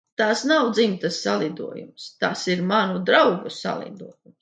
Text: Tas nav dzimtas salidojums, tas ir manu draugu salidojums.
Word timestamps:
Tas 0.19 0.39
nav 0.51 0.69
dzimtas 0.77 1.19
salidojums, 1.27 2.09
tas 2.25 2.49
ir 2.57 2.67
manu 2.75 3.07
draugu 3.11 3.57
salidojums. 3.63 4.39